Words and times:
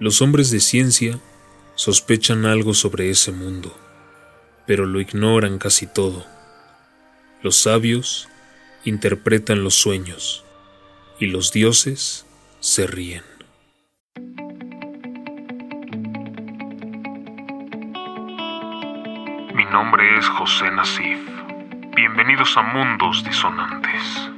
Los 0.00 0.22
hombres 0.22 0.52
de 0.52 0.60
ciencia 0.60 1.18
sospechan 1.74 2.46
algo 2.46 2.72
sobre 2.72 3.10
ese 3.10 3.32
mundo, 3.32 3.76
pero 4.64 4.86
lo 4.86 5.00
ignoran 5.00 5.58
casi 5.58 5.88
todo. 5.88 6.24
Los 7.42 7.56
sabios 7.56 8.28
interpretan 8.84 9.64
los 9.64 9.74
sueños 9.74 10.44
y 11.18 11.26
los 11.26 11.50
dioses 11.50 12.26
se 12.60 12.86
ríen. 12.86 13.24
Mi 19.52 19.64
nombre 19.64 20.16
es 20.16 20.28
José 20.28 20.70
Nasif. 20.70 21.18
Bienvenidos 21.96 22.56
a 22.56 22.62
Mundos 22.62 23.24
Disonantes. 23.24 24.37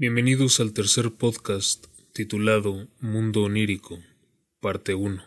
Bienvenidos 0.00 0.60
al 0.60 0.72
tercer 0.72 1.10
podcast 1.10 1.84
titulado 2.14 2.88
Mundo 3.00 3.42
Onírico, 3.42 3.98
parte 4.58 4.94
1. 4.94 5.22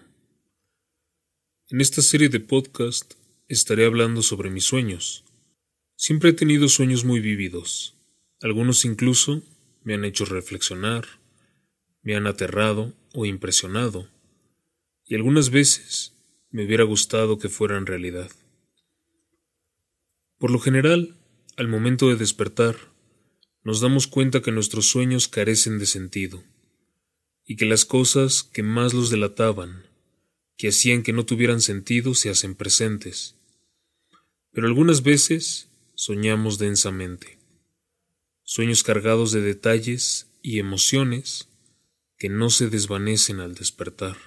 En 1.69 1.79
esta 1.79 2.01
serie 2.01 2.27
de 2.29 2.39
podcast 2.39 3.13
estaré 3.47 3.85
hablando 3.85 4.23
sobre 4.23 4.49
mis 4.49 4.63
sueños. 4.63 5.25
Siempre 5.95 6.31
he 6.31 6.33
tenido 6.33 6.69
sueños 6.69 7.05
muy 7.05 7.19
vívidos. 7.19 7.95
Algunos 8.41 8.83
incluso 8.83 9.43
me 9.83 9.93
han 9.93 10.05
hecho 10.05 10.25
reflexionar, 10.25 11.05
me 12.01 12.15
han 12.15 12.25
aterrado 12.25 12.95
o 13.13 13.27
impresionado, 13.27 14.09
y 15.05 15.13
algunas 15.13 15.51
veces 15.51 16.13
me 16.49 16.65
hubiera 16.65 16.83
gustado 16.83 17.37
que 17.37 17.47
fueran 17.47 17.85
realidad. 17.85 18.31
Por 20.39 20.49
lo 20.49 20.57
general, 20.57 21.15
al 21.57 21.67
momento 21.67 22.09
de 22.09 22.15
despertar, 22.15 22.91
nos 23.63 23.79
damos 23.79 24.07
cuenta 24.07 24.41
que 24.41 24.51
nuestros 24.51 24.87
sueños 24.87 25.27
carecen 25.27 25.79
de 25.79 25.85
sentido, 25.85 26.43
y 27.45 27.55
que 27.55 27.65
las 27.65 27.85
cosas 27.85 28.43
que 28.43 28.63
más 28.63 28.93
los 28.93 29.09
delataban, 29.09 29.83
que 30.57 30.69
hacían 30.69 31.03
que 31.03 31.13
no 31.13 31.25
tuvieran 31.25 31.61
sentido, 31.61 32.13
se 32.13 32.29
hacen 32.29 32.55
presentes. 32.55 33.35
Pero 34.51 34.67
algunas 34.67 35.01
veces 35.01 35.69
soñamos 35.95 36.57
densamente, 36.57 37.37
sueños 38.43 38.83
cargados 38.83 39.31
de 39.31 39.41
detalles 39.41 40.27
y 40.41 40.59
emociones 40.59 41.47
que 42.17 42.29
no 42.29 42.49
se 42.49 42.69
desvanecen 42.69 43.39
al 43.39 43.55
despertar. 43.55 44.17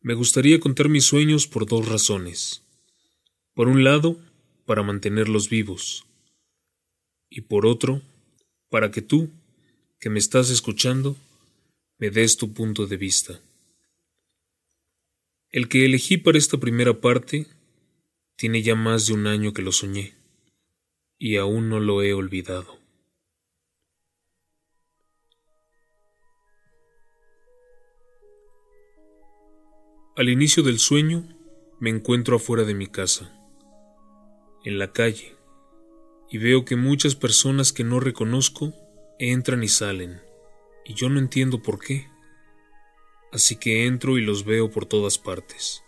Me 0.00 0.14
gustaría 0.14 0.60
contar 0.60 0.88
mis 0.88 1.04
sueños 1.04 1.46
por 1.46 1.66
dos 1.66 1.86
razones. 1.86 2.62
Por 3.52 3.68
un 3.68 3.84
lado, 3.84 4.18
para 4.64 4.82
mantenerlos 4.82 5.50
vivos, 5.50 6.06
y 7.30 7.42
por 7.42 7.64
otro, 7.64 8.02
para 8.68 8.90
que 8.90 9.00
tú, 9.00 9.30
que 10.00 10.10
me 10.10 10.18
estás 10.18 10.50
escuchando, 10.50 11.16
me 11.98 12.10
des 12.10 12.36
tu 12.36 12.52
punto 12.52 12.86
de 12.86 12.96
vista. 12.96 13.40
El 15.50 15.68
que 15.68 15.84
elegí 15.84 16.16
para 16.16 16.38
esta 16.38 16.58
primera 16.58 17.00
parte 17.00 17.46
tiene 18.36 18.62
ya 18.62 18.74
más 18.74 19.06
de 19.06 19.14
un 19.14 19.26
año 19.26 19.52
que 19.52 19.62
lo 19.62 19.70
soñé, 19.70 20.14
y 21.18 21.36
aún 21.36 21.68
no 21.68 21.78
lo 21.78 22.02
he 22.02 22.12
olvidado. 22.12 22.78
Al 30.16 30.28
inicio 30.28 30.62
del 30.62 30.78
sueño 30.78 31.28
me 31.78 31.90
encuentro 31.90 32.36
afuera 32.36 32.64
de 32.64 32.74
mi 32.74 32.88
casa, 32.88 33.32
en 34.64 34.78
la 34.78 34.92
calle, 34.92 35.39
y 36.30 36.38
veo 36.38 36.64
que 36.64 36.76
muchas 36.76 37.16
personas 37.16 37.72
que 37.72 37.82
no 37.82 37.98
reconozco 37.98 38.72
entran 39.18 39.64
y 39.64 39.68
salen, 39.68 40.22
y 40.84 40.94
yo 40.94 41.08
no 41.08 41.18
entiendo 41.18 41.60
por 41.60 41.80
qué. 41.80 42.08
Así 43.32 43.56
que 43.56 43.86
entro 43.86 44.16
y 44.16 44.22
los 44.22 44.44
veo 44.44 44.70
por 44.70 44.86
todas 44.86 45.18
partes, 45.18 45.82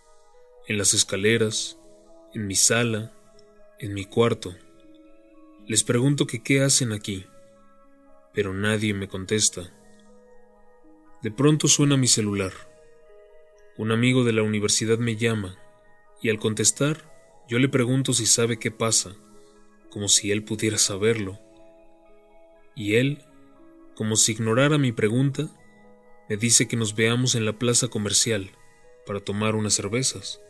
en 0.67 0.79
las 0.79 0.95
escaleras, 0.95 1.79
en 2.35 2.49
mi 2.49 2.57
sala, 2.57 3.13
en 3.79 3.95
mi 3.95 4.05
cuarto. 4.05 4.55
Les 5.69 5.85
pregunto 5.85 6.27
que 6.27 6.43
qué 6.43 6.63
hacen 6.63 6.93
aquí, 6.93 7.25
pero 8.35 8.53
nadie 8.53 8.95
me 8.95 9.07
contesta. 9.07 9.73
De 11.23 11.31
pronto 11.31 11.69
suena 11.69 11.97
mi 11.97 12.09
celular. 12.09 12.53
Un 13.77 13.93
amigo 13.93 14.25
de 14.25 14.33
la 14.33 14.43
universidad 14.43 14.99
me 14.99 15.15
llama, 15.15 15.57
y 16.21 16.31
al 16.31 16.41
contestar, 16.41 17.13
yo 17.49 17.61
le 17.61 17.69
pregunto 17.69 18.13
si 18.13 18.27
sabe 18.27 18.59
qué 18.59 18.73
pasa 18.73 19.15
como 19.93 20.09
si 20.09 20.33
él 20.33 20.43
pudiera 20.43 20.79
saberlo. 20.79 21.39
Y 22.75 22.95
él, 22.95 23.23
como 23.95 24.17
si 24.17 24.33
ignorara 24.33 24.79
mi 24.79 24.91
pregunta, 24.91 25.49
me 26.31 26.39
dice 26.39 26.67
que 26.67 26.79
nos 26.79 26.97
veamos 26.97 27.35
en 27.35 27.45
la 27.45 27.59
plaza 27.59 27.89
comercial 27.89 28.51
para 29.07 29.21
tomar 29.21 29.55
unas 29.55 29.75
cervezas. 29.75 30.41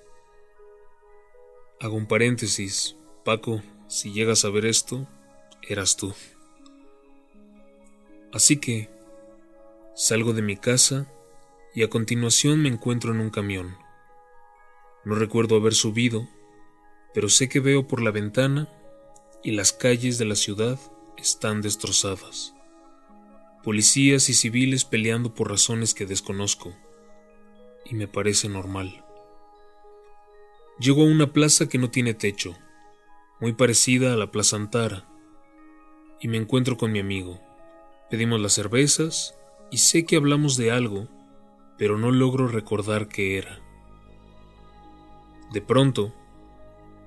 Hago 1.80 1.96
un 1.96 2.06
paréntesis, 2.06 2.96
Paco, 3.24 3.62
si 3.88 4.12
llegas 4.12 4.44
a 4.44 4.50
ver 4.50 4.64
esto, 4.64 5.08
eras 5.68 5.96
tú. 5.96 6.14
Así 8.32 8.58
que 8.58 8.90
salgo 9.96 10.34
de 10.34 10.42
mi 10.42 10.56
casa 10.56 11.12
y 11.74 11.82
a 11.82 11.90
continuación 11.90 12.62
me 12.62 12.68
encuentro 12.68 13.12
en 13.12 13.18
un 13.18 13.30
camión. 13.30 13.76
No 15.04 15.16
recuerdo 15.16 15.56
haber 15.56 15.74
subido, 15.74 16.28
pero 17.12 17.28
sé 17.28 17.48
que 17.48 17.58
veo 17.58 17.88
por 17.88 18.00
la 18.00 18.12
ventana 18.12 18.68
y 19.44 19.52
las 19.52 19.72
calles 19.72 20.18
de 20.18 20.24
la 20.24 20.36
ciudad 20.36 20.78
están 21.16 21.62
destrozadas. 21.62 22.54
Policías 23.62 24.28
y 24.28 24.34
civiles 24.34 24.84
peleando 24.84 25.34
por 25.34 25.50
razones 25.50 25.94
que 25.94 26.06
desconozco, 26.06 26.74
y 27.84 27.94
me 27.94 28.08
parece 28.08 28.48
normal. 28.48 29.04
Llego 30.78 31.02
a 31.02 31.06
una 31.06 31.32
plaza 31.32 31.68
que 31.68 31.78
no 31.78 31.90
tiene 31.90 32.14
techo, 32.14 32.56
muy 33.40 33.52
parecida 33.52 34.12
a 34.12 34.16
la 34.16 34.30
Plaza 34.30 34.56
Antara, 34.56 35.08
y 36.20 36.28
me 36.28 36.36
encuentro 36.36 36.76
con 36.76 36.92
mi 36.92 37.00
amigo. 37.00 37.40
Pedimos 38.10 38.40
las 38.40 38.52
cervezas 38.52 39.34
y 39.70 39.78
sé 39.78 40.04
que 40.04 40.16
hablamos 40.16 40.56
de 40.56 40.70
algo, 40.70 41.08
pero 41.78 41.98
no 41.98 42.10
logro 42.12 42.46
recordar 42.46 43.08
qué 43.08 43.38
era. 43.38 43.60
De 45.52 45.60
pronto, 45.60 46.14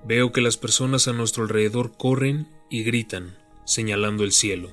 Veo 0.08 0.32
que 0.32 0.42
las 0.42 0.56
personas 0.56 1.08
a 1.08 1.14
nuestro 1.14 1.44
alrededor 1.44 1.98
corren 1.98 2.48
y 2.70 2.84
gritan, 2.84 3.40
señalando 3.66 4.24
el 4.24 4.32
cielo. 4.32 4.72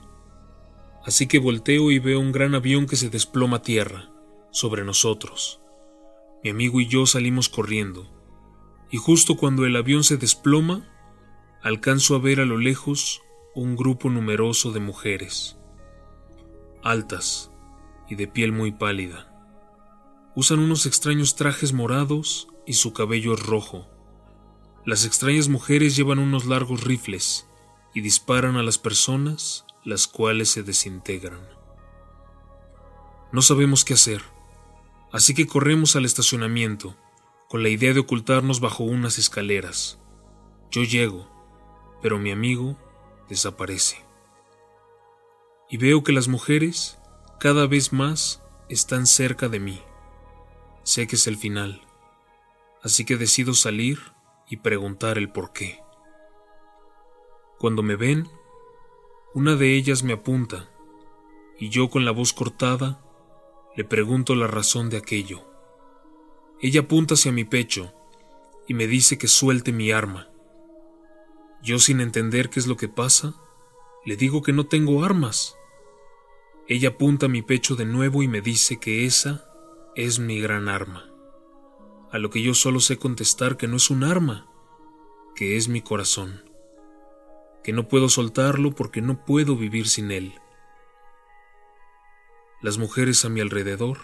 Así 1.05 1.27
que 1.27 1.39
volteo 1.39 1.91
y 1.91 1.99
veo 1.99 2.21
un 2.21 2.33
gran 2.33 2.55
avión 2.55 2.87
que 2.87 2.97
se 2.97 3.09
desploma 3.09 3.59
a 3.59 3.63
tierra, 3.63 4.11
sobre 4.51 4.85
nosotros. 4.85 5.61
Mi 6.45 6.51
amigo 6.51 6.81
y 6.81 6.87
yo 6.87 7.07
salimos 7.07 7.49
corriendo, 7.49 8.11
y 8.91 8.99
justo 8.99 9.37
cuando 9.37 9.65
el 9.65 9.75
avión 9.75 10.05
se 10.05 10.19
desploma, 10.19 10.87
alcanzo 11.63 12.15
a 12.15 12.19
ver 12.19 12.41
a 12.41 12.45
lo 12.45 12.59
lejos 12.59 13.23
un 13.55 13.75
grupo 13.75 14.11
numeroso 14.11 14.71
de 14.71 14.81
mujeres, 14.81 15.57
altas 16.83 17.51
y 18.09 18.17
de 18.17 18.29
piel 18.29 18.53
muy 18.53 18.73
pálida. 18.73 19.29
Usan 20.37 20.59
unos 20.59 20.85
extraños 20.85 21.37
trajes 21.37 21.73
morados 21.73 22.49
y 22.67 22.75
su 22.75 22.93
cabello 22.93 23.33
es 23.35 23.41
rojo, 23.41 23.89
las 24.85 25.05
extrañas 25.05 25.49
mujeres 25.49 25.95
llevan 25.95 26.19
unos 26.19 26.45
largos 26.45 26.83
rifles 26.83 27.47
y 27.95 28.01
disparan 28.01 28.57
a 28.57 28.65
las 28.65 28.79
personas, 28.79 29.65
las 29.85 30.09
cuales 30.09 30.51
se 30.51 30.65
desintegran. 30.65 31.41
No 33.31 33.43
sabemos 33.43 33.85
qué 33.85 33.95
hacer, 33.95 34.23
así 35.13 35.35
que 35.35 35.47
corremos 35.47 35.95
al 35.95 36.05
estacionamiento, 36.05 36.97
con 37.49 37.63
la 37.63 37.69
idea 37.69 37.93
de 37.93 38.01
ocultarnos 38.01 38.59
bajo 38.59 38.83
unas 38.83 39.19
escaleras. 39.19 40.01
Yo 40.71 40.83
llego, 40.83 41.29
pero 42.03 42.19
mi 42.19 42.33
amigo 42.33 42.77
desaparece. 43.29 44.05
Y 45.71 45.77
veo 45.77 46.03
que 46.03 46.13
las 46.13 46.27
mujeres, 46.27 46.99
cada 47.39 47.67
vez 47.69 47.93
más, 47.93 48.43
están 48.69 49.07
cerca 49.07 49.49
de 49.49 49.61
mí. 49.61 49.81
Sé 50.83 51.07
que 51.07 51.15
es 51.15 51.29
el 51.29 51.37
final, 51.37 51.83
así 52.83 53.05
que 53.05 53.17
decido 53.17 53.55
salir 53.55 54.01
y 54.53 54.59
preguntar 54.59 55.17
el 55.17 55.33
por 55.33 55.55
qué. 55.55 55.79
Cuando 57.59 57.83
me 57.83 57.97
ven, 57.97 58.29
una 59.33 59.57
de 59.57 59.75
ellas 59.77 60.03
me 60.03 60.13
apunta 60.13 60.69
y 61.59 61.71
yo 61.71 61.89
con 61.89 62.05
la 62.05 62.11
voz 62.11 62.35
cortada 62.35 63.03
le 63.75 63.85
pregunto 63.85 64.35
la 64.35 64.47
razón 64.47 64.91
de 64.91 64.99
aquello. 64.99 65.43
Ella 66.61 66.83
apunta 66.83 67.15
hacia 67.15 67.33
mi 67.33 67.45
pecho 67.45 67.95
y 68.69 68.75
me 68.75 68.87
dice 68.87 69.17
que 69.17 69.27
suelte 69.27 69.73
mi 69.73 69.91
arma. 69.91 70.29
Yo 71.63 71.79
sin 71.79 72.03
entender 72.03 72.51
qué 72.51 72.61
es 72.61 72.67
lo 72.67 72.77
que 72.77 72.91
pasa, 72.91 73.33
le 74.05 74.17
digo 74.17 74.43
que 74.43 74.53
no 74.53 74.67
tengo 74.67 75.03
armas. 75.03 75.57
Ella 76.69 76.91
apunta 76.91 77.25
a 77.25 77.31
mi 77.31 77.41
pecho 77.41 77.75
de 77.75 77.87
nuevo 77.87 78.23
y 78.23 78.29
me 78.29 78.43
dice 78.43 78.79
que 78.79 79.07
esa 79.07 79.51
es 79.97 80.19
mi 80.19 80.43
gran 80.43 80.69
arma. 80.69 81.12
A 82.13 82.19
lo 82.19 82.29
que 82.29 82.43
yo 82.43 82.53
solo 82.53 82.79
sé 82.79 82.99
contestar 82.99 83.57
que 83.57 83.67
no 83.67 83.77
es 83.77 83.89
un 83.89 84.05
arma, 84.05 84.47
que 85.35 85.57
es 85.57 85.69
mi 85.69 85.81
corazón, 85.81 86.45
que 87.65 87.73
no 87.73 87.89
puedo 87.89 88.11
soltarlo 88.11 88.73
porque 88.73 89.01
no 89.01 89.25
puedo 89.25 89.57
vivir 89.57 89.89
sin 89.89 90.11
él. 90.11 90.35
Las 92.61 92.77
mujeres 92.77 93.25
a 93.25 93.31
mi 93.31 93.41
alrededor 93.41 93.99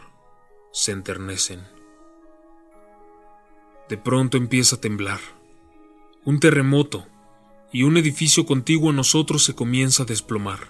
se 0.73 0.93
enternecen. 0.93 1.63
De 3.91 3.99
pronto 3.99 4.39
empieza 4.39 4.77
a 4.77 4.81
temblar. 4.81 5.21
Un 6.25 6.41
terremoto 6.41 7.07
y 7.73 7.83
un 7.83 7.99
edificio 7.99 8.47
contiguo 8.47 8.91
a 8.91 8.95
nosotros 8.95 9.45
se 9.45 9.55
comienza 9.55 10.05
a 10.05 10.07
desplomar. 10.07 10.69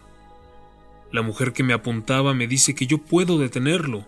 La 1.12 1.22
mujer 1.22 1.52
que 1.52 1.62
me 1.62 1.72
apuntaba 1.72 2.34
me 2.34 2.48
dice 2.48 2.74
que 2.74 2.86
yo 2.86 2.98
puedo 2.98 3.38
detenerlo 3.38 4.06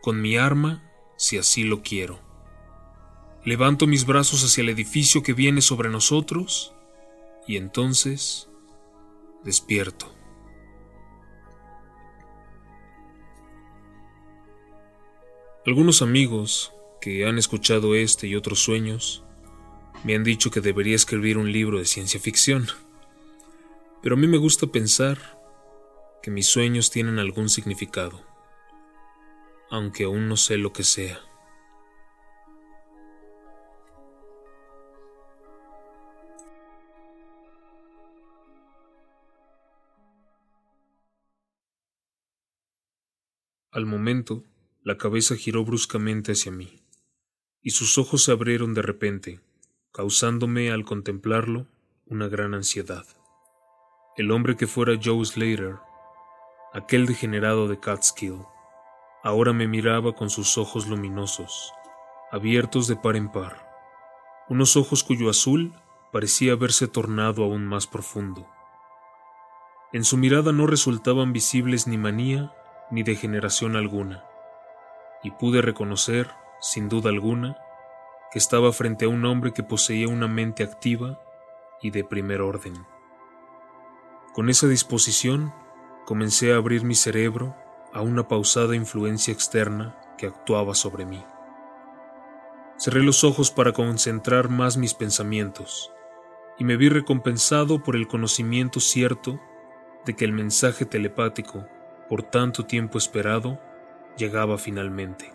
con 0.00 0.20
mi 0.20 0.36
arma 0.36 0.82
si 1.16 1.36
así 1.36 1.64
lo 1.64 1.82
quiero. 1.82 2.29
Levanto 3.44 3.86
mis 3.86 4.04
brazos 4.04 4.44
hacia 4.44 4.60
el 4.60 4.68
edificio 4.68 5.22
que 5.22 5.32
viene 5.32 5.62
sobre 5.62 5.88
nosotros 5.88 6.74
y 7.46 7.56
entonces 7.56 8.50
despierto. 9.44 10.14
Algunos 15.66 16.02
amigos 16.02 16.72
que 17.00 17.26
han 17.26 17.38
escuchado 17.38 17.94
este 17.94 18.26
y 18.26 18.36
otros 18.36 18.60
sueños 18.60 19.24
me 20.04 20.14
han 20.14 20.24
dicho 20.24 20.50
que 20.50 20.60
debería 20.60 20.96
escribir 20.96 21.38
un 21.38 21.50
libro 21.50 21.78
de 21.78 21.86
ciencia 21.86 22.20
ficción, 22.20 22.66
pero 24.02 24.16
a 24.16 24.18
mí 24.18 24.26
me 24.26 24.38
gusta 24.38 24.66
pensar 24.66 25.18
que 26.22 26.30
mis 26.30 26.46
sueños 26.46 26.90
tienen 26.90 27.18
algún 27.18 27.48
significado, 27.48 28.22
aunque 29.70 30.04
aún 30.04 30.28
no 30.28 30.36
sé 30.36 30.58
lo 30.58 30.74
que 30.74 30.84
sea. 30.84 31.20
Al 43.72 43.86
momento, 43.86 44.42
la 44.82 44.96
cabeza 44.96 45.36
giró 45.36 45.64
bruscamente 45.64 46.32
hacia 46.32 46.50
mí, 46.50 46.82
y 47.62 47.70
sus 47.70 47.98
ojos 47.98 48.24
se 48.24 48.32
abrieron 48.32 48.74
de 48.74 48.82
repente, 48.82 49.40
causándome 49.92 50.72
al 50.72 50.84
contemplarlo 50.84 51.68
una 52.06 52.26
gran 52.26 52.54
ansiedad. 52.54 53.04
El 54.16 54.32
hombre 54.32 54.56
que 54.56 54.66
fuera 54.66 54.98
Joe 55.00 55.24
Slater 55.24 55.76
aquel 56.72 57.06
degenerado 57.06 57.68
de 57.68 57.78
Catskill, 57.78 58.42
ahora 59.22 59.52
me 59.52 59.68
miraba 59.68 60.14
con 60.14 60.30
sus 60.30 60.58
ojos 60.58 60.88
luminosos, 60.88 61.72
abiertos 62.32 62.88
de 62.88 62.96
par 62.96 63.14
en 63.14 63.30
par, 63.30 63.68
unos 64.48 64.76
ojos 64.76 65.04
cuyo 65.04 65.30
azul 65.30 65.72
parecía 66.12 66.52
haberse 66.52 66.88
tornado 66.88 67.44
aún 67.44 67.66
más 67.66 67.86
profundo. 67.86 68.48
En 69.92 70.04
su 70.04 70.16
mirada 70.16 70.52
no 70.52 70.66
resultaban 70.66 71.32
visibles 71.32 71.86
ni 71.86 71.98
manía 71.98 72.52
ni 72.90 73.02
degeneración 73.02 73.76
alguna, 73.76 74.24
y 75.22 75.30
pude 75.32 75.62
reconocer, 75.62 76.30
sin 76.60 76.88
duda 76.88 77.10
alguna, 77.10 77.56
que 78.30 78.38
estaba 78.38 78.72
frente 78.72 79.04
a 79.06 79.08
un 79.08 79.24
hombre 79.24 79.52
que 79.52 79.62
poseía 79.62 80.08
una 80.08 80.28
mente 80.28 80.62
activa 80.62 81.20
y 81.82 81.90
de 81.90 82.04
primer 82.04 82.40
orden. 82.40 82.86
Con 84.32 84.48
esa 84.48 84.68
disposición 84.68 85.52
comencé 86.06 86.52
a 86.52 86.56
abrir 86.56 86.84
mi 86.84 86.94
cerebro 86.94 87.56
a 87.92 88.02
una 88.02 88.28
pausada 88.28 88.76
influencia 88.76 89.32
externa 89.32 89.96
que 90.16 90.26
actuaba 90.26 90.74
sobre 90.74 91.04
mí. 91.06 91.24
Cerré 92.78 93.02
los 93.02 93.24
ojos 93.24 93.50
para 93.50 93.72
concentrar 93.72 94.48
más 94.48 94.76
mis 94.76 94.94
pensamientos 94.94 95.92
y 96.58 96.64
me 96.64 96.76
vi 96.76 96.88
recompensado 96.88 97.82
por 97.82 97.96
el 97.96 98.06
conocimiento 98.06 98.80
cierto 98.80 99.40
de 100.04 100.14
que 100.14 100.24
el 100.24 100.32
mensaje 100.32 100.84
telepático, 100.84 101.66
por 102.10 102.24
tanto 102.24 102.66
tiempo 102.66 102.98
esperado, 102.98 103.60
llegaba 104.18 104.58
finalmente. 104.58 105.32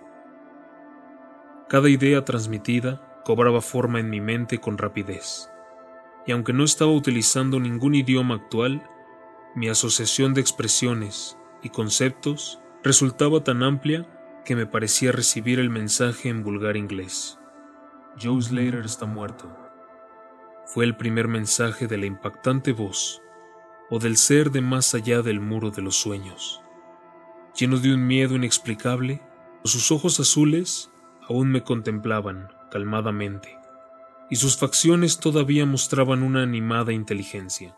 Cada 1.69 1.87
idea 1.89 2.25
transmitida 2.25 3.21
cobraba 3.23 3.61
forma 3.61 4.01
en 4.01 4.09
mi 4.09 4.19
mente 4.19 4.59
con 4.59 4.77
rapidez, 4.77 5.49
y 6.27 6.33
aunque 6.33 6.51
no 6.51 6.65
estaba 6.65 6.91
utilizando 6.91 7.61
ningún 7.61 7.95
idioma 7.95 8.35
actual, 8.35 8.83
mi 9.55 9.69
asociación 9.69 10.33
de 10.33 10.41
expresiones 10.41 11.37
y 11.63 11.69
conceptos 11.69 12.59
resultaba 12.83 13.41
tan 13.41 13.63
amplia 13.63 14.05
que 14.43 14.57
me 14.57 14.65
parecía 14.65 15.13
recibir 15.13 15.59
el 15.59 15.69
mensaje 15.69 16.27
en 16.27 16.43
vulgar 16.43 16.75
inglés. 16.75 17.39
Joe 18.21 18.41
Slater 18.41 18.83
está 18.83 19.05
muerto. 19.05 19.49
Fue 20.65 20.83
el 20.83 20.97
primer 20.97 21.29
mensaje 21.29 21.87
de 21.87 21.97
la 21.97 22.05
impactante 22.05 22.73
voz 22.73 23.21
o 23.89 23.97
del 23.97 24.17
ser 24.17 24.51
de 24.51 24.59
más 24.59 24.93
allá 24.93 25.21
del 25.21 25.39
muro 25.39 25.71
de 25.71 25.81
los 25.81 25.95
sueños. 25.95 26.64
Lleno 27.57 27.77
de 27.77 27.93
un 27.93 28.05
miedo 28.05 28.35
inexplicable, 28.35 29.21
sus 29.63 29.89
ojos 29.89 30.19
azules 30.19 30.91
aún 31.29 31.49
me 31.49 31.63
contemplaban 31.63 32.49
calmadamente, 32.69 33.57
y 34.29 34.35
sus 34.35 34.57
facciones 34.57 35.21
todavía 35.21 35.65
mostraban 35.65 36.21
una 36.21 36.43
animada 36.43 36.91
inteligencia. 36.91 37.77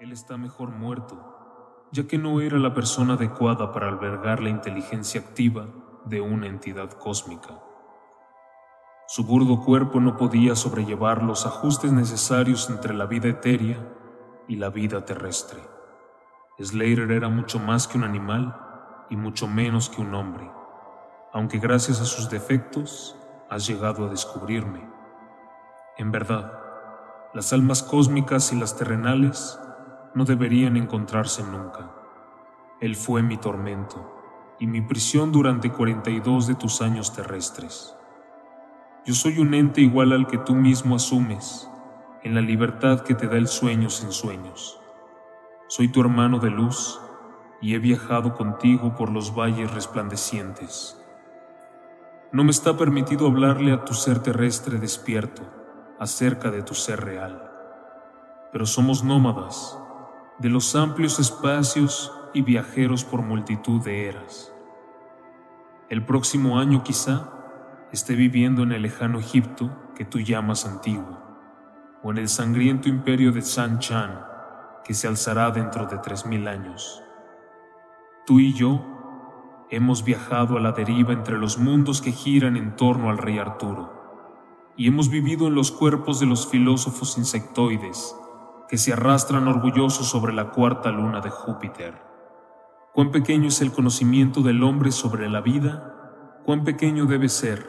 Él 0.00 0.10
está 0.10 0.36
mejor 0.36 0.70
muerto, 0.70 1.86
ya 1.92 2.08
que 2.08 2.18
no 2.18 2.40
era 2.40 2.58
la 2.58 2.74
persona 2.74 3.14
adecuada 3.14 3.70
para 3.70 3.86
albergar 3.86 4.42
la 4.42 4.48
inteligencia 4.48 5.20
activa 5.20 5.68
de 6.04 6.20
una 6.20 6.48
entidad 6.48 6.90
cósmica. 6.90 7.62
Su 9.06 9.22
burdo 9.24 9.64
cuerpo 9.64 10.00
no 10.00 10.16
podía 10.16 10.56
sobrellevar 10.56 11.22
los 11.22 11.46
ajustes 11.46 11.92
necesarios 11.92 12.68
entre 12.70 12.92
la 12.92 13.06
vida 13.06 13.28
etérea 13.28 13.78
y 14.48 14.56
la 14.56 14.70
vida 14.70 15.04
terrestre. 15.04 15.77
Slater 16.60 17.12
era 17.12 17.28
mucho 17.28 17.60
más 17.60 17.86
que 17.86 17.96
un 17.96 18.04
animal 18.04 18.56
y 19.10 19.16
mucho 19.16 19.46
menos 19.46 19.88
que 19.88 20.00
un 20.00 20.12
hombre, 20.14 20.50
aunque 21.32 21.58
gracias 21.58 22.00
a 22.00 22.04
sus 22.04 22.28
defectos 22.28 23.16
has 23.48 23.66
llegado 23.66 24.06
a 24.06 24.10
descubrirme. 24.10 24.88
En 25.96 26.10
verdad, 26.10 26.52
las 27.32 27.52
almas 27.52 27.82
cósmicas 27.82 28.52
y 28.52 28.56
las 28.58 28.76
terrenales 28.76 29.58
no 30.14 30.24
deberían 30.24 30.76
encontrarse 30.76 31.44
nunca. 31.44 31.92
Él 32.80 32.96
fue 32.96 33.22
mi 33.22 33.36
tormento 33.36 34.56
y 34.58 34.66
mi 34.66 34.80
prisión 34.80 35.30
durante 35.30 35.70
42 35.70 36.48
de 36.48 36.54
tus 36.56 36.82
años 36.82 37.12
terrestres. 37.12 37.94
Yo 39.06 39.14
soy 39.14 39.38
un 39.38 39.54
ente 39.54 39.80
igual 39.80 40.12
al 40.12 40.26
que 40.26 40.38
tú 40.38 40.54
mismo 40.54 40.96
asumes, 40.96 41.70
en 42.24 42.34
la 42.34 42.40
libertad 42.40 43.00
que 43.00 43.14
te 43.14 43.28
da 43.28 43.36
el 43.36 43.46
sueño 43.46 43.90
sin 43.90 44.10
sueños. 44.10 44.77
Soy 45.70 45.88
tu 45.88 46.00
hermano 46.00 46.38
de 46.38 46.48
luz 46.48 46.98
y 47.60 47.74
he 47.74 47.78
viajado 47.78 48.34
contigo 48.34 48.94
por 48.96 49.10
los 49.10 49.34
valles 49.34 49.70
resplandecientes. 49.74 50.98
No 52.32 52.42
me 52.42 52.52
está 52.52 52.78
permitido 52.78 53.26
hablarle 53.26 53.72
a 53.72 53.84
tu 53.84 53.92
ser 53.92 54.20
terrestre 54.20 54.78
despierto 54.78 55.42
acerca 55.98 56.50
de 56.50 56.62
tu 56.62 56.74
ser 56.74 57.04
real, 57.04 57.50
pero 58.50 58.64
somos 58.64 59.04
nómadas 59.04 59.78
de 60.38 60.48
los 60.48 60.74
amplios 60.74 61.18
espacios 61.18 62.14
y 62.32 62.40
viajeros 62.40 63.04
por 63.04 63.20
multitud 63.20 63.82
de 63.82 64.08
eras. 64.08 64.50
El 65.90 66.02
próximo 66.02 66.58
año 66.58 66.82
quizá 66.82 67.30
esté 67.92 68.14
viviendo 68.14 68.62
en 68.62 68.72
el 68.72 68.80
lejano 68.80 69.18
Egipto 69.18 69.70
que 69.94 70.06
tú 70.06 70.18
llamas 70.18 70.64
antiguo, 70.64 71.18
o 72.02 72.10
en 72.10 72.16
el 72.16 72.30
sangriento 72.30 72.88
imperio 72.88 73.32
de 73.32 73.42
San 73.42 73.80
Chan 73.80 74.28
que 74.88 74.94
se 74.94 75.06
alzará 75.06 75.50
dentro 75.50 75.84
de 75.84 75.98
tres 75.98 76.24
mil 76.24 76.48
años. 76.48 77.04
Tú 78.24 78.40
y 78.40 78.54
yo 78.54 78.80
hemos 79.68 80.02
viajado 80.02 80.56
a 80.56 80.60
la 80.60 80.72
deriva 80.72 81.12
entre 81.12 81.36
los 81.36 81.58
mundos 81.58 82.00
que 82.00 82.10
giran 82.10 82.56
en 82.56 82.74
torno 82.74 83.10
al 83.10 83.18
rey 83.18 83.38
Arturo, 83.38 84.72
y 84.78 84.88
hemos 84.88 85.10
vivido 85.10 85.46
en 85.46 85.54
los 85.54 85.72
cuerpos 85.72 86.20
de 86.20 86.26
los 86.26 86.46
filósofos 86.46 87.18
insectoides 87.18 88.16
que 88.66 88.78
se 88.78 88.94
arrastran 88.94 89.46
orgullosos 89.46 90.08
sobre 90.08 90.32
la 90.32 90.52
cuarta 90.52 90.90
luna 90.90 91.20
de 91.20 91.28
Júpiter. 91.28 92.00
Cuán 92.94 93.10
pequeño 93.10 93.48
es 93.48 93.60
el 93.60 93.72
conocimiento 93.72 94.40
del 94.40 94.62
hombre 94.62 94.90
sobre 94.90 95.28
la 95.28 95.42
vida, 95.42 96.40
cuán 96.46 96.64
pequeño 96.64 97.04
debe 97.04 97.28
ser, 97.28 97.62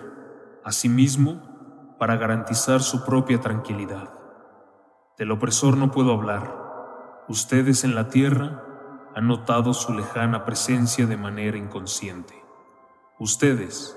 asimismo, 0.64 1.98
para 2.00 2.16
garantizar 2.16 2.82
su 2.82 3.04
propia 3.04 3.42
tranquilidad. 3.42 4.10
Del 5.18 5.32
opresor 5.32 5.76
no 5.76 5.92
puedo 5.92 6.14
hablar. 6.14 6.59
Ustedes 7.29 7.83
en 7.83 7.93
la 7.93 8.07
tierra 8.09 8.63
han 9.15 9.27
notado 9.27 9.75
su 9.75 9.93
lejana 9.93 10.45
presencia 10.45 11.05
de 11.05 11.15
manera 11.15 11.59
inconsciente. 11.59 12.33
Ustedes, 13.19 13.95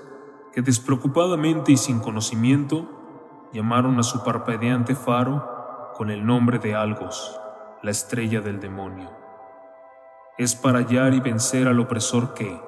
que 0.53 0.61
despreocupadamente 0.61 1.71
y 1.71 1.77
sin 1.77 1.99
conocimiento 1.99 3.49
llamaron 3.51 3.97
a 3.97 4.03
su 4.03 4.23
parpadeante 4.23 4.93
faro 4.93 5.93
con 5.95 6.11
el 6.11 6.23
nombre 6.23 6.59
de 6.59 6.75
Algos, 6.75 7.39
la 7.81 7.89
estrella 7.89 8.39
del 8.41 8.59
demonio. 8.59 9.09
Es 10.37 10.53
para 10.53 10.77
hallar 10.77 11.15
y 11.15 11.19
vencer 11.19 11.67
al 11.67 11.79
opresor 11.79 12.35
que, 12.35 12.61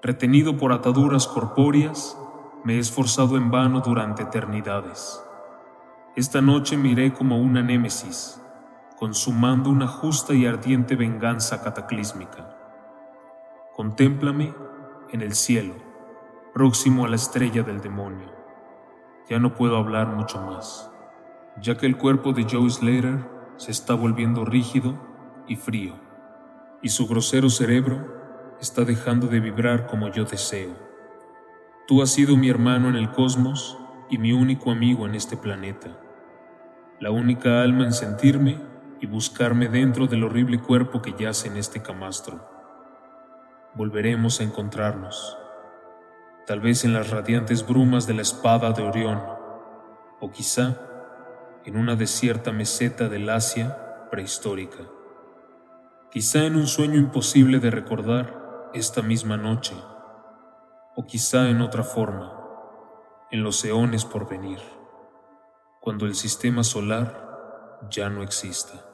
retenido 0.00 0.56
por 0.56 0.72
ataduras 0.72 1.26
corpóreas, 1.26 2.16
me 2.62 2.76
he 2.76 2.78
esforzado 2.78 3.36
en 3.36 3.50
vano 3.50 3.80
durante 3.80 4.22
eternidades. 4.22 5.20
Esta 6.14 6.40
noche 6.40 6.76
miré 6.76 7.12
como 7.12 7.40
una 7.40 7.62
némesis, 7.62 8.40
consumando 8.98 9.70
una 9.70 9.86
justa 9.86 10.34
y 10.34 10.44
ardiente 10.44 10.96
venganza 10.96 11.62
cataclísmica. 11.62 12.56
Contémplame 13.72 14.52
en 15.12 15.22
el 15.22 15.34
cielo, 15.34 15.74
próximo 16.52 17.04
a 17.04 17.08
la 17.08 17.14
estrella 17.14 17.62
del 17.62 17.80
demonio. 17.80 18.26
Ya 19.30 19.38
no 19.38 19.54
puedo 19.54 19.76
hablar 19.76 20.08
mucho 20.08 20.40
más, 20.42 20.90
ya 21.60 21.76
que 21.76 21.86
el 21.86 21.96
cuerpo 21.96 22.32
de 22.32 22.44
Joe 22.50 22.68
Slater 22.68 23.24
se 23.56 23.70
está 23.70 23.94
volviendo 23.94 24.44
rígido 24.44 24.98
y 25.46 25.54
frío, 25.54 25.94
y 26.82 26.88
su 26.88 27.06
grosero 27.06 27.50
cerebro 27.50 28.56
está 28.60 28.84
dejando 28.84 29.28
de 29.28 29.38
vibrar 29.38 29.86
como 29.86 30.08
yo 30.08 30.24
deseo. 30.24 30.74
Tú 31.86 32.02
has 32.02 32.10
sido 32.10 32.36
mi 32.36 32.48
hermano 32.48 32.88
en 32.88 32.96
el 32.96 33.12
cosmos 33.12 33.78
y 34.10 34.18
mi 34.18 34.32
único 34.32 34.72
amigo 34.72 35.06
en 35.06 35.14
este 35.14 35.36
planeta, 35.36 36.00
la 36.98 37.12
única 37.12 37.62
alma 37.62 37.84
en 37.84 37.92
sentirme 37.92 38.58
y 39.00 39.06
buscarme 39.06 39.68
dentro 39.68 40.06
del 40.06 40.24
horrible 40.24 40.60
cuerpo 40.60 41.02
que 41.02 41.14
yace 41.18 41.48
en 41.48 41.56
este 41.56 41.82
camastro 41.82 42.58
volveremos 43.78 44.40
a 44.40 44.42
encontrarnos, 44.42 45.38
tal 46.46 46.58
vez 46.58 46.84
en 46.84 46.92
las 46.92 47.10
radiantes 47.10 47.64
brumas 47.64 48.08
de 48.08 48.14
la 48.14 48.22
espada 48.22 48.72
de 48.72 48.82
Orión, 48.82 49.22
o 50.20 50.32
quizá 50.32 50.80
en 51.64 51.76
una 51.76 51.94
desierta 51.94 52.50
meseta 52.50 53.08
del 53.08 53.30
Asia 53.30 54.08
prehistórica, 54.10 54.78
quizá 56.10 56.44
en 56.44 56.56
un 56.56 56.66
sueño 56.66 56.96
imposible 56.96 57.60
de 57.60 57.70
recordar 57.70 58.70
esta 58.74 59.00
misma 59.00 59.36
noche, 59.36 59.76
o 60.96 61.06
quizá 61.06 61.48
en 61.48 61.60
otra 61.60 61.84
forma, 61.84 62.34
en 63.30 63.44
los 63.44 63.64
eones 63.64 64.04
por 64.04 64.28
venir, 64.28 64.58
cuando 65.80 66.06
el 66.06 66.16
sistema 66.16 66.64
solar 66.64 67.78
ya 67.90 68.08
no 68.08 68.24
exista. 68.24 68.87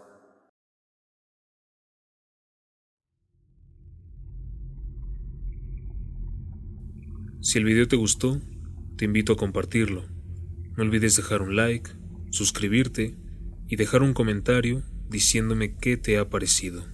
Si 7.44 7.58
el 7.58 7.64
video 7.64 7.86
te 7.86 7.96
gustó, 7.96 8.40
te 8.96 9.04
invito 9.04 9.34
a 9.34 9.36
compartirlo. 9.36 10.06
No 10.78 10.82
olvides 10.82 11.14
dejar 11.14 11.42
un 11.42 11.56
like, 11.56 11.90
suscribirte 12.30 13.18
y 13.68 13.76
dejar 13.76 14.02
un 14.02 14.14
comentario 14.14 14.82
diciéndome 15.10 15.76
qué 15.76 15.98
te 15.98 16.16
ha 16.16 16.30
parecido. 16.30 16.86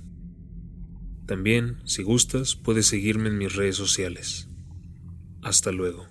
También, 1.24 1.76
si 1.84 2.02
gustas, 2.02 2.56
puedes 2.56 2.86
seguirme 2.86 3.28
en 3.28 3.38
mis 3.38 3.54
redes 3.54 3.76
sociales. 3.76 4.48
Hasta 5.40 5.70
luego. 5.70 6.08